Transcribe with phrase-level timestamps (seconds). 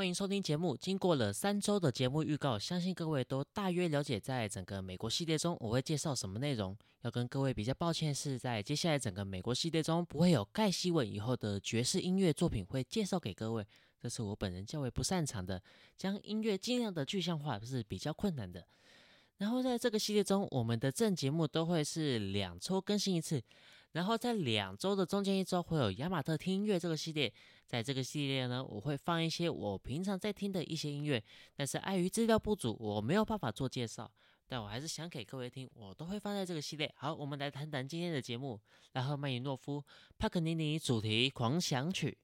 [0.00, 0.74] 欢迎收听节目。
[0.74, 6.74] 经过了三周的节目预告，相信各位都大约了解，在整个美国系列中，我会介绍什么内容。
[7.02, 13.62] 要跟各位比较抱歉，是在接下来整个美国系列中，不会有盖希文以后的爵士音乐作品会介绍给各位，
[14.00, 15.62] 这是我本人较为不擅长的，
[15.98, 18.66] 将音乐尽量的具象化是比较困难的。
[19.36, 23.42] 然后在这个系列中，我们的正节目都会是两周更新一次。
[23.92, 27.32] 然后在两周的中间一周会有雅马特听音乐这个系列，
[27.66, 31.22] 在这个系列呢，我会放一些我平常在听的一些音乐，
[31.56, 34.10] 但是碍于资料不足，我没有办法做介绍，
[34.46, 36.92] 但我还是想给各位听，我都会放在这个系列。
[36.96, 38.60] 好，我们来谈谈今天的节目，
[38.92, 39.84] 然后曼尼诺夫
[40.18, 42.16] 帕克尼尼主题狂想曲。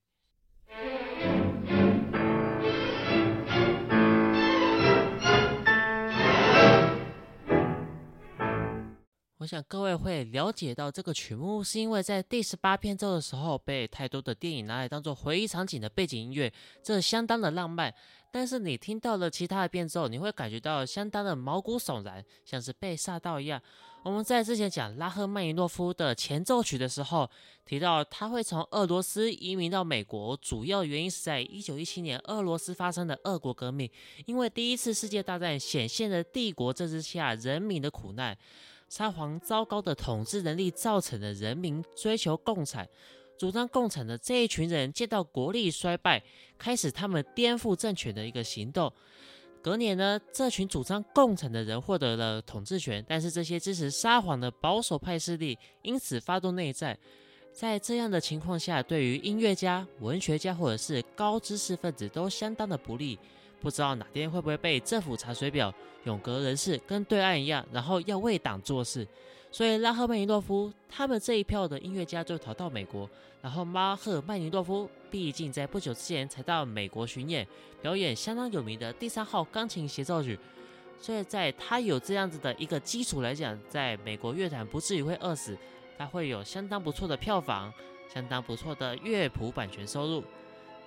[9.46, 16.52] 我想各位会了解到这个曲目，是因为在第十八变奏的时候，被太多的电影拿来当做回忆场景的背景音乐，
[16.82, 17.94] 这相当的浪漫。
[18.32, 23.62] 但是你听到了其他的变奏，你会感觉到相当的毛骨悚然，像是被吓到一样。
[24.02, 27.30] 我们在之前讲拉赫曼尼诺夫的前奏曲的时候，
[27.64, 33.88] 提到他会从俄罗斯移民到美国，主要原因是在一九一七年俄罗斯发生的俄国革命，
[34.26, 38.36] 因为第一次世界大战显现了帝国政治下人民的苦难。
[38.88, 42.88] 沙皇糟糕的统治能力造成的人民追求共产、
[43.36, 46.22] 主张共产的这一群人，见到国力衰败，
[46.56, 48.92] 开始他们颠覆政权的一个行动。
[49.60, 56.96] 隔年呢，这群主张共产的人获得了统治权，但是这些支持沙皇的保守派势力因此发动内战。
[57.52, 63.18] 在这样的情况下，对于音乐家、文学家或者是高知识分子都相当的不利。
[63.66, 69.04] 不知道哪天会不会被政府查水表，永隔人士跟对岸一样，然后要为党做事。
[69.50, 73.10] 所以拉赫曼尼诺夫他们这一票的音乐家就逃到美国，
[73.42, 77.44] 然后马赫曼尼诺夫毕竟在不久之前才到美国巡演，
[77.82, 80.38] 表演相当有名的第三号钢琴协奏曲。
[81.00, 85.58] 所以在他有这样子的一个基础来讲，在美国乐坛不至于会饿死，
[85.98, 87.74] 他会有相当不错的票房，
[88.14, 90.22] 相当不错的乐谱版权收入。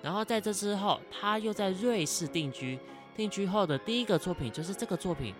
[0.02, 2.78] 然后在这之后，他又在瑞士定居。
[3.16, 5.34] 定居后的第一个作品就是这个作品，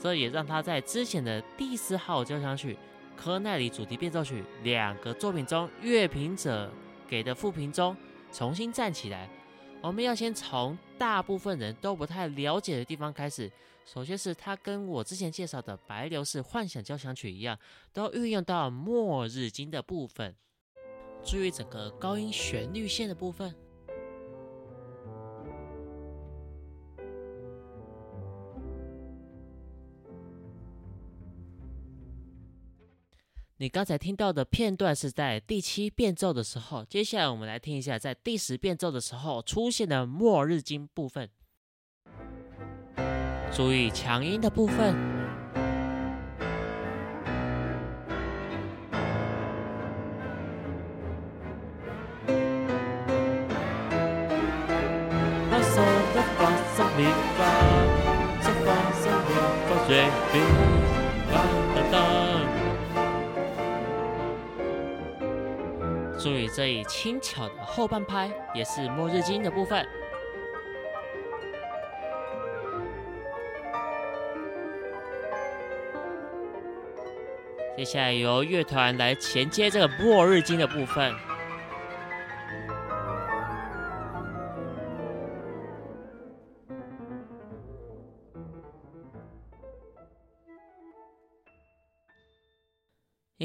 [0.00, 2.78] 这也让他在之前的第四号交响曲、
[3.14, 6.72] 科奈里主题变奏曲两个作品中，乐评者
[7.06, 7.94] 给的复评中
[8.32, 9.28] 重新站起来。
[9.82, 13.52] 我们要先从大部分人都不太了解的地方开始。
[13.84, 17.58] 首先是他跟我之前介绍的白流士幻想交响曲一样，
[17.92, 20.34] 都运用到末日经的部分。
[21.22, 23.54] 注意整个高音旋律线的部分。
[33.58, 41.30] 你刚才听到的片段是在第七变奏的时候，接下来我们来听一下在第十变奏的时候出现的末日经部分。
[43.50, 45.15] 注意强音的部分。
[66.48, 69.86] 这一轻巧的后半拍，也是末日经的部分。
[77.76, 81.14] 接下来由乐团来衔接这个末日经的部分。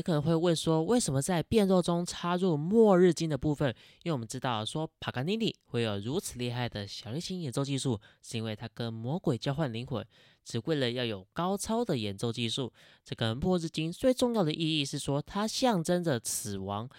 [0.01, 3.69] 你可能会问说，为什么在变奏中插入末日经的部分？
[4.01, 10.03] 因为我们知道说，帕格尼尼会有如此厉害的小提琴演奏技术，是因为他跟魔鬼交换灵魂，
[10.43, 12.73] 只为了要有高超的演奏技术。
[13.05, 16.89] 这个末日经最重要的意义是说，它象征着死亡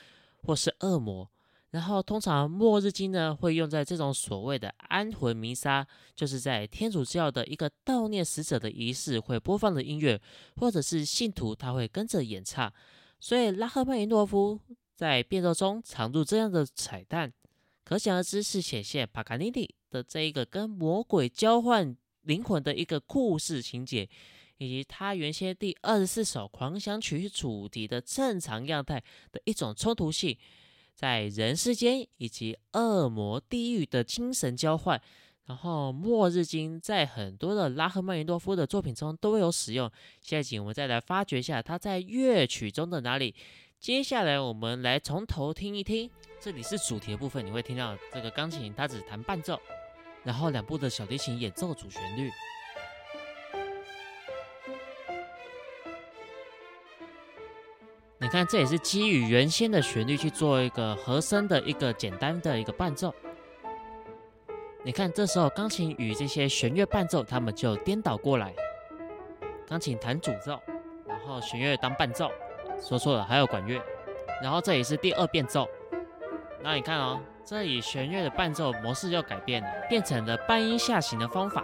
[0.44, 1.28] 或是恶魔。
[1.72, 10.20] 然后，通常末日经呢会用在这种所谓的安魂弥撒，就是在天主教的一个悼念死者的仪式会播放的音乐，
[10.56, 12.70] 或者是信徒他会跟着演唱。
[13.18, 14.60] 所以拉赫曼尼诺夫
[14.94, 17.32] 在变奏中藏入这样的彩蛋，
[17.84, 24.06] 可想而知是显现帕卡尼尼的这一个跟魔鬼交换灵魂的一个故事情节，
[24.58, 29.02] 以及他原先第二十四首狂想曲主题的正常样态
[29.32, 30.36] 的一种冲突性。
[31.02, 35.02] 在人世间以及恶魔地狱的精神交换，
[35.46, 39.90] 然后末日经在很多的拉赫曼尼诺夫的作品中都有使用。
[40.20, 43.34] 下一集我们再来发掘一下它在乐曲中的哪里。
[43.80, 46.08] 接下来我们来从头听一听，
[46.40, 49.60] 这里是主题的部分，你会听到这个钢琴它只弹伴奏。
[50.22, 52.30] 然后两部的小提琴演奏主旋律。
[58.32, 63.14] 看，这也是基于原先的旋律去做一个和声的一个简单的一个伴奏。
[64.82, 68.54] 你看，这时候钢琴与这些弦乐伴奏，他们就颠倒过来，
[69.68, 70.58] 钢琴弹主奏，
[71.06, 72.30] 然后弦乐当伴奏。
[72.80, 73.78] 说错了，还有管乐。
[74.42, 75.68] 然后这里是第二变奏。
[76.62, 81.62] 那你看哦，这里弦乐的伴奏模式又改变了，变成了半音下行的方法。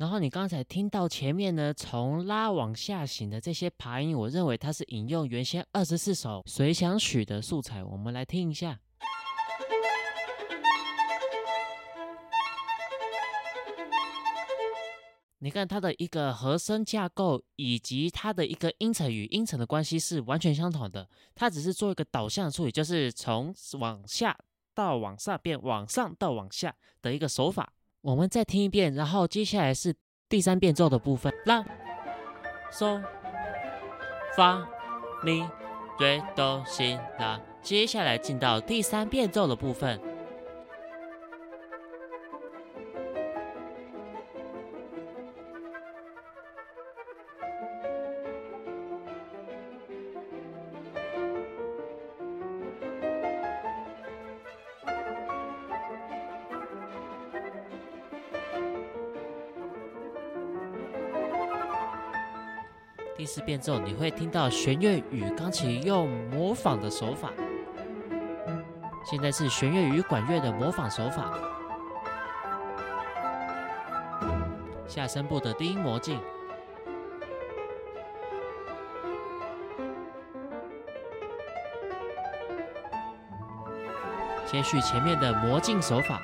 [0.00, 7.84] 然后你刚才听到前面呢，从拉往下行的这些爬音，我认为它是引用原先二十四首随想曲的素材。
[7.84, 8.80] 我们来听一下。
[15.40, 21.06] 你看它的一个和声架构，以及它的一个音程与音程的关系是完全相同的。
[21.34, 24.34] 它只是做一个导向处理，就是从往下
[24.74, 27.74] 到往上变往上到往下的一个手法。
[28.02, 29.94] 我们再听一遍，然后接下来是
[30.28, 31.64] 第三变奏的部分，啦、
[32.72, 33.02] 嗦、
[34.36, 34.66] 发、
[35.22, 35.46] 咪、
[35.98, 37.40] 瑞、哆、西、啦。
[37.60, 40.00] 接下来进到第三变奏的部分。
[63.20, 67.30] 第四变奏，你会听到弦乐与钢琴用模仿的手法。
[69.04, 71.30] 现在是弦乐与管乐的模仿手法。
[74.86, 76.18] 下声部的低音魔镜，
[84.46, 86.22] 接续前面的魔镜手法。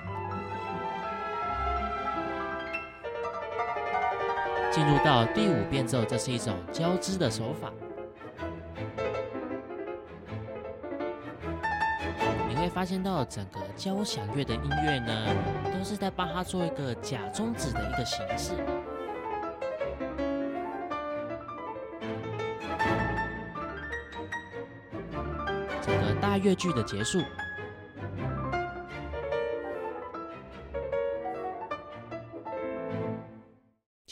[4.86, 7.72] 入到第五变奏，这是一种交织的手法。
[12.48, 15.34] 你会发现到整个交响乐的音乐呢，
[15.76, 18.52] 都是在帮它做一个假中指的一个形式。
[25.82, 27.20] 整个大乐句的结束。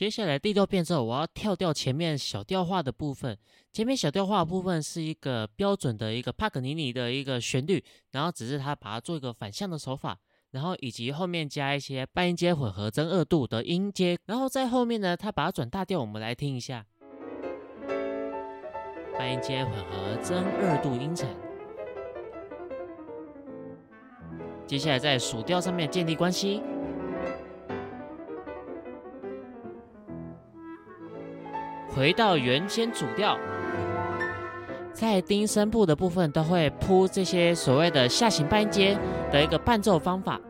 [0.05, 3.39] 接下来第六遍之后，我要跳掉前面小调化的部分。
[3.73, 10.19] 前面小调化的部分是一个标准的一个帕格尼尼的一个旋律，然后只是他把它做一个反向的手法，
[10.51, 16.85] 然后以及后面加一些半音阶混合增二度的音阶，然后在后面呢，他把它转大调，我们来听一下。
[19.19, 21.27] 半音阶混合增二度音程。
[24.67, 26.63] 接下来在属调上面建立关系。
[31.95, 33.39] 回到原先主调，
[34.93, 38.99] 在低声部的部分都会铺这些所谓的下行半阶
[39.31, 40.41] 的一个伴奏方法。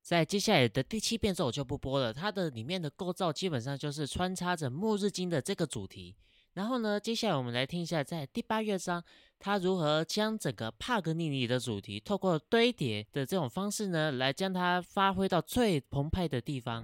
[0.00, 6.14] 在接下来的第七变奏我就不播了，它的里面的构造基本上就是穿插着末日经的这个主题。
[6.56, 9.04] 然后呢，接下来我们来听一下，在第八乐章，
[9.38, 16.82] 它如何将整个帕格尼尼的主题，透过堆叠的这种方式呢，来将它发挥到最澎湃的地方，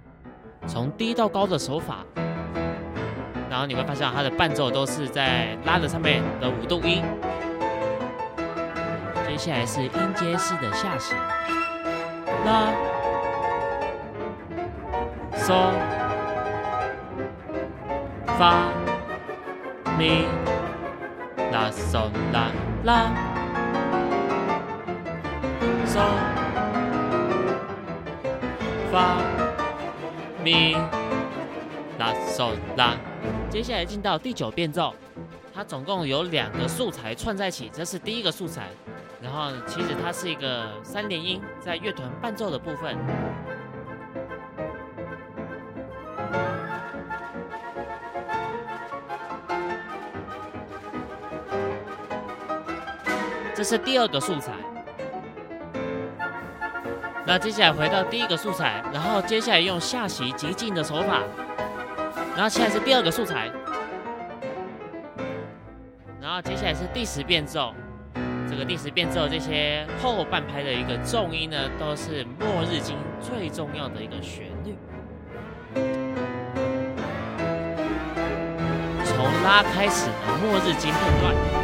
[0.68, 2.04] 从低到高的手法。
[3.48, 7.02] 然后你会发现，它的伴奏都是在拉的上面的五度音。
[9.26, 11.16] 接下来是音阶式的下行，
[12.44, 12.70] 拉、
[15.34, 15.72] 嗦、
[18.38, 18.81] 发。
[19.98, 20.24] 咪
[21.52, 22.50] 拉嗦拉
[22.84, 23.12] 拉
[25.86, 26.00] 嗦
[28.90, 29.18] 发
[30.42, 30.74] 咪
[31.98, 32.96] 拉嗦拉，
[33.48, 34.94] 接下来进到第九变奏，
[35.54, 38.68] 它总共有两个素材串在一起，这是第一个素材，
[39.20, 42.96] 然后其实它是一个三连音，在乐团伴奏的部分。
[53.62, 54.50] 这是第二个素材，
[57.24, 61.22] 那接下来回到第一个素材，然后接下来用下行极进的手法，
[62.34, 63.48] 然后现在是第二个素材，
[66.20, 67.72] 然后接下来是第十变奏，
[68.50, 74.76] 这个第十变奏这些后半拍的一个重音呢，都是末日经最重要的一个旋律。
[79.04, 81.61] 从拉开始的末日经片段。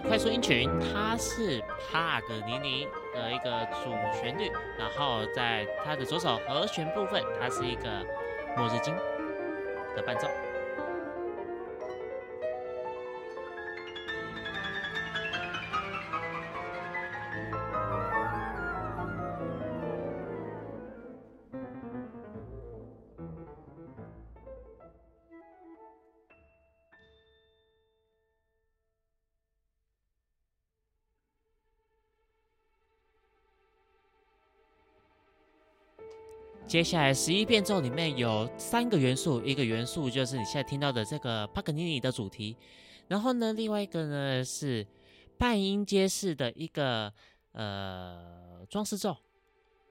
[0.00, 3.90] 快速音群，它是帕格尼尼的一个主
[4.20, 7.88] 旋律，然后在它的左手和弦部分，它是一个
[8.56, 8.94] 末日金
[9.96, 10.28] 的伴奏。
[36.68, 42.54] 接下来十一变奏里面有三个元素，一个元素就是你现在听到的这个帕格尼尼的主题，
[43.06, 44.86] 然后呢，另外一个呢是
[45.38, 47.10] 半音阶式的一个
[47.52, 49.16] 呃装饰奏，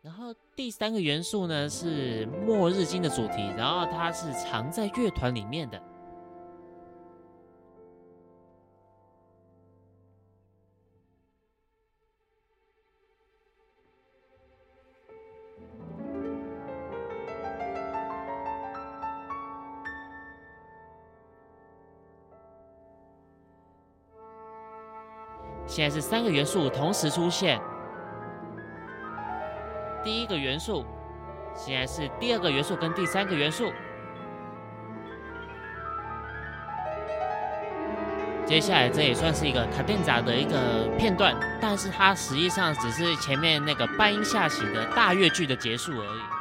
[0.03, 5.81] 然后第三个元素呢是末日经的主题，然后它是藏在乐团里面的。
[25.67, 27.59] 现在是三个元素同时出现。
[30.03, 30.85] 第一个元素，
[31.53, 33.71] 现在是第二个元素跟第三个元素。
[38.45, 46.36] 接下来这也算是一个卡电闸的一个片段，但是它实际上只是前面那个半音下行的大乐句的结束而已。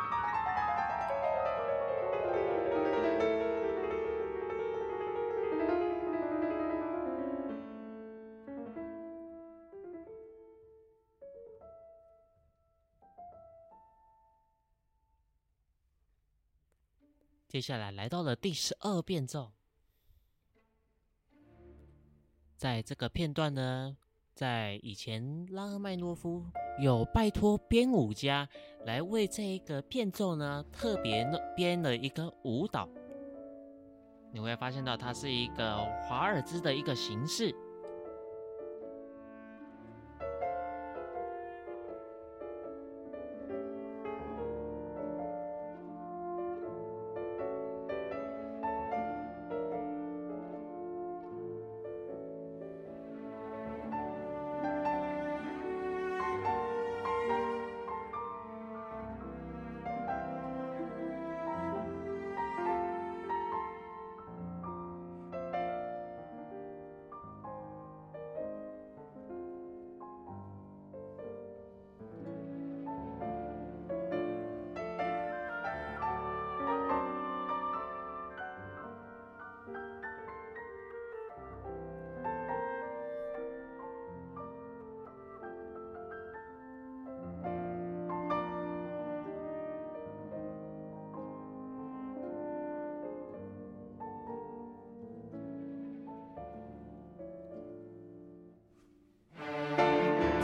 [17.56, 19.50] 接下来来到了第十二变奏，
[22.54, 23.96] 在这个片段呢，
[24.34, 26.44] 在以前拉赫曼诺夫
[26.78, 28.46] 有拜托编舞家
[28.84, 32.86] 来为这一个变奏呢特别编了一个舞蹈，
[34.34, 37.54] 你会发现到它是一个华尔兹的一个形式。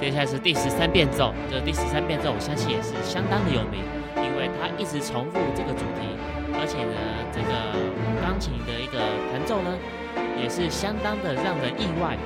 [0.03, 6.11] 接下来是第十三变奏，这第十三变奏我相信也是相当的有名，因为它一直重复这个主题，
[6.59, 6.99] 而且呢，
[7.31, 7.71] 这个
[8.19, 8.99] 钢琴的一个
[9.31, 9.71] 弹奏呢，
[10.43, 12.19] 也是相当的让人意外。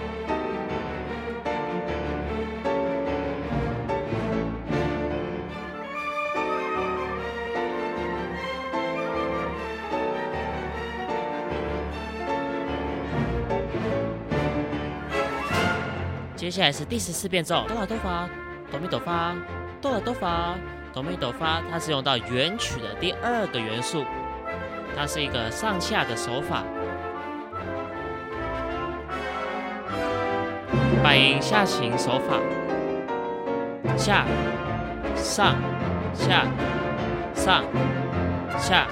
[16.47, 18.29] 接下来是第十四变奏，哆来哆发，
[18.71, 19.35] 哆咪哆发，
[19.83, 20.55] 哆来哆发，
[20.95, 24.05] 哆咪哆发，它是用到原曲的第二个元素，
[24.97, 26.63] 它是一个上下的手法，
[31.03, 32.39] 半音下行手法，
[33.97, 34.25] 下
[35.17, 35.57] 上
[36.15, 36.47] 下
[37.35, 37.65] 上
[38.57, 38.87] 下。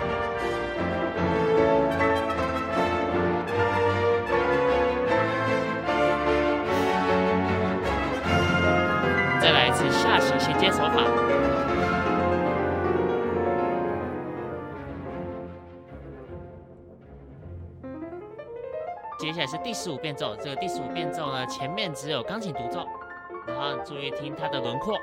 [10.64, 11.04] 接手法。
[19.18, 22.86] 接下来是第十五变奏，这个第十五变奏呢，前面只有钢琴独奏，
[23.46, 24.98] 然后注意听它的轮廓。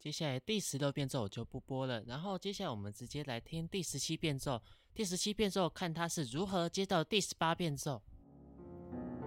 [0.00, 4.58] 接下来第十六变奏我就不播了，然后接下来我们直接来听第十七变奏。
[4.94, 8.00] 第十七变奏看它是如何接到第十八变奏。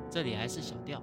[0.10, 1.00] 这里还是小调。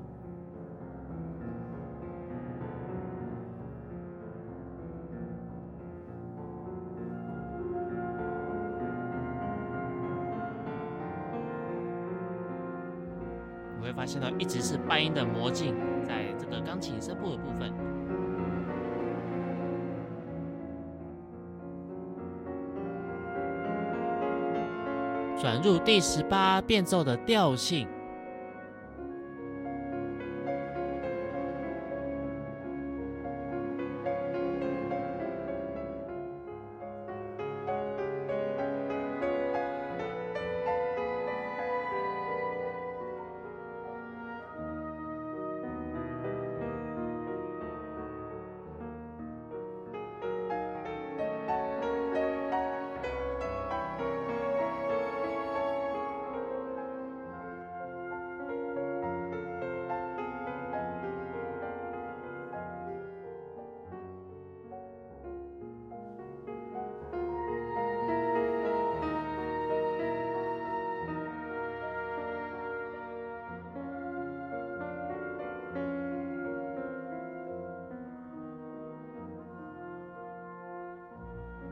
[13.76, 17.72] 你会发现到一直是半音的魔镜，在这个钢琴声部的部分。
[25.40, 27.88] 转入第十八变奏的调性。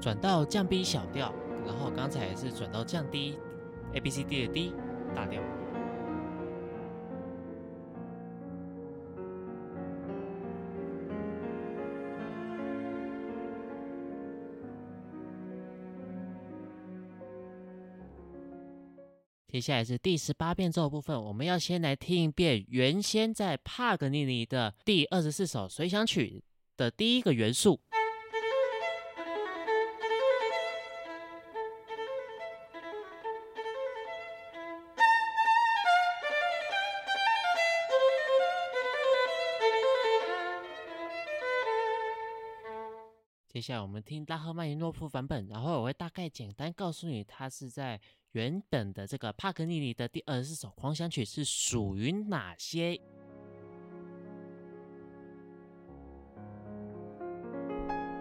[0.09, 1.35] 转到降 B 小调，
[1.67, 3.39] 然后刚才也是转到降 D
[3.93, 4.73] A B C D 的 D
[5.15, 5.43] 大调。
[19.47, 26.43] 接下来是第十八变奏部分，我们要先来听一遍原先在帕格尼尼的第二十四首随想曲
[26.79, 27.79] 的第一个元素。
[43.59, 52.93] 接下来我们听拉赫曼尼诺夫版本，然后我会大概简单告诉你，它是在原本的这个帕格尼尼的第二十四首狂想曲是属于哪些。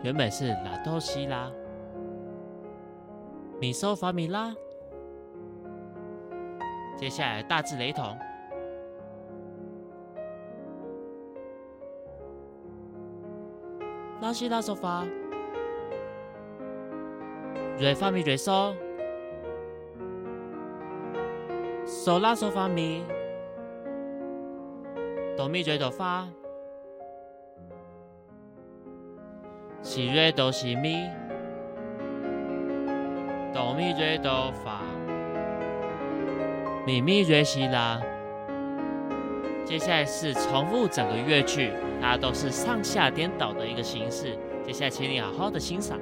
[0.02, 1.52] 原本是拉多西拉、
[3.62, 4.56] 米索发米拉，
[6.98, 8.18] 接下来大致雷同。
[14.20, 15.06] 拉西拉嗦发。
[17.80, 18.74] 瑞发咪瑞嗦，
[21.86, 23.04] 嗦拉嗦发咪，
[25.38, 26.28] 哆咪瑞哆发，
[29.84, 31.08] 西瑞哆西咪，
[33.54, 34.82] 哆咪瑞哆发，
[36.88, 38.02] 咪咪瑞西拉。
[39.68, 41.70] 接下来是重复整个乐曲，
[42.02, 44.38] 它都是上下颠倒的一个形式。
[44.66, 46.00] 接下来，请你好好的欣赏。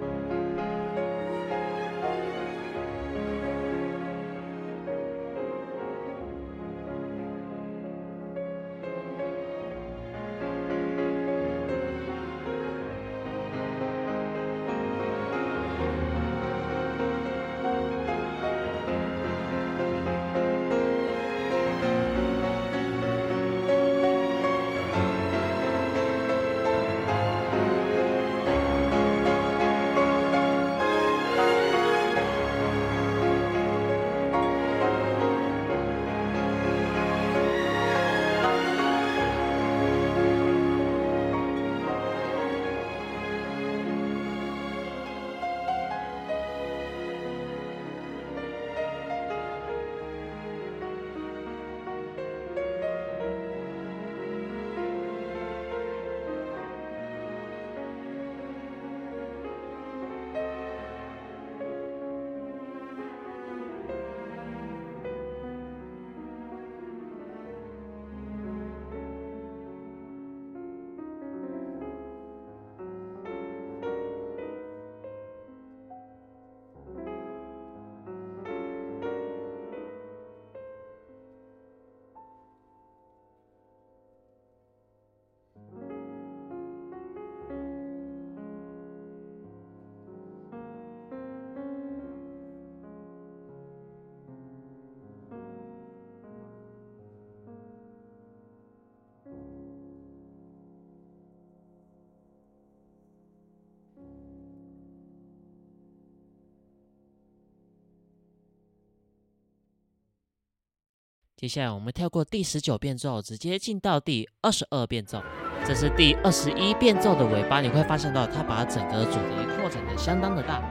[111.37, 115.21] 接下来我们跳过第十九变奏，直接进到第二十二变奏。
[115.65, 120.61] 这是第二十一变奏的尾巴，你会发现到它把整个主题扩展的相当的大。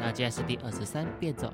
[0.00, 1.52] 那接下来是第二十三变奏。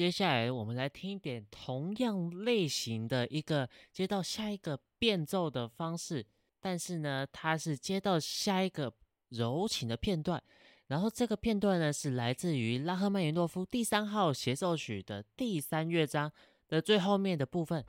[0.00, 6.24] 接下来我们来听一点同样类型的一个接到下一个变奏的方式，
[6.58, 8.90] 但是呢，它是接到下一个
[9.28, 10.42] 柔情的片段，
[10.86, 16.32] 然后这个片段呢是来自于拉赫曼尼诺夫第三号协奏曲的第三乐章
[16.66, 17.84] 的最后面的部分。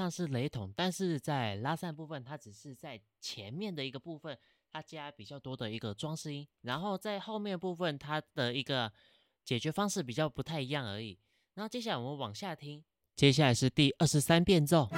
[0.00, 4.34] 像是雷同，但是在拉散部分，它只是在前面的一个部分，
[4.72, 8.90] 它加比较多的一个装饰音，然后在后面部分，它的一个
[9.44, 11.18] 解决方式比较不太一样而已。
[11.52, 12.82] 然后接下来我们往下听，
[13.14, 14.88] 接下来是第二十三变奏，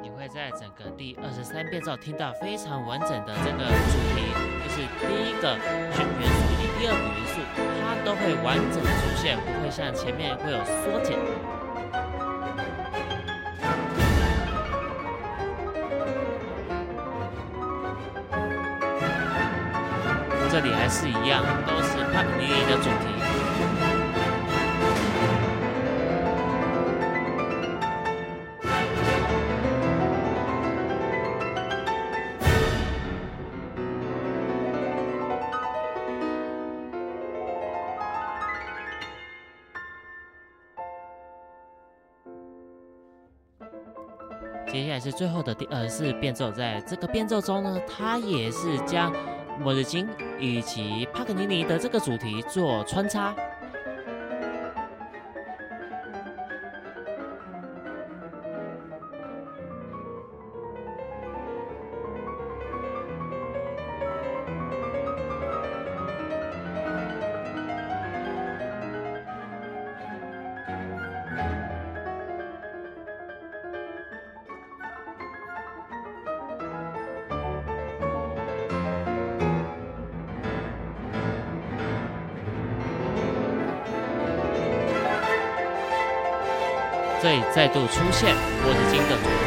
[0.00, 4.32] 你会在整个第二十三变奏听到非常完整的这个主题，
[4.64, 7.34] 就是第一个元素以及第二个元素，
[7.82, 11.18] 它都会完整的出现，不会像前面会有缩减。
[20.54, 23.08] 这里还是一样，都是帕格尼尼的主题。
[44.68, 49.12] 接下来是最后的第二十四变奏，在这个变奏中呢，它也是将
[49.58, 53.34] 末日经以及帕格尼尼的这个主题做穿插。
[87.54, 89.43] 再度出现波子金的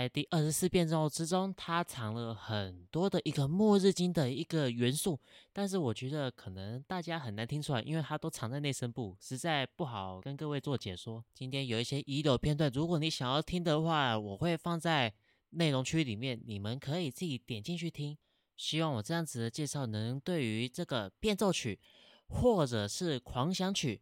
[0.00, 5.20] 在第二十四变奏之中，它藏了很多的一个末日经的一个元素，
[5.52, 11.22] 但是我觉得可能大家很难听出来，因为它都藏在内声部，实在不好跟各位做解说。
[11.34, 15.12] 今天有一些遗留片段，如果你想要听的话，我会放在
[15.50, 18.16] 内容区里面，你们可以自己点进去听。
[18.56, 21.78] 希望我这样子的介绍能对于这个变奏曲
[22.26, 24.00] 或者是狂想曲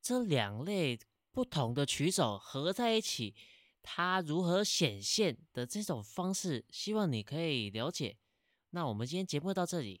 [0.00, 0.96] 这两类
[1.32, 3.34] 不同的曲种合在一起。
[3.82, 8.16] 它如何显现的这种方式，希望你可以了解。
[8.70, 10.00] 那我们今天节目到这里，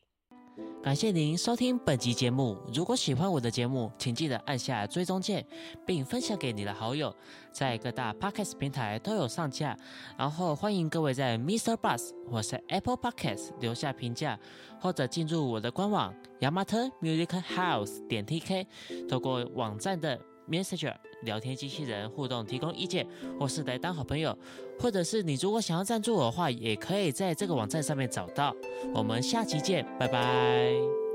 [0.82, 2.56] 感谢您收听本集节目。
[2.72, 5.44] 如果喜欢我的节目，请记得按下追踪键，
[5.86, 7.14] 并分享给你的好友，
[7.52, 9.76] 在各大 Podcast 平台都有上架。
[10.16, 11.76] 然后欢迎各位在 Mr.
[11.76, 14.38] Bus 或是 Apple Podcast 留下评价，
[14.80, 18.66] 或者进入我的官网 Yamato Music House 点 TK，
[19.08, 23.06] 透过网站的 Messenger 聊天机器人互动提供意见，
[23.38, 24.36] 或是来当好朋友，
[24.78, 28.54] 或者是你如果想要赞助我的话，也可以在这个网站上面找到。
[28.92, 31.09] 我们下期见，拜拜。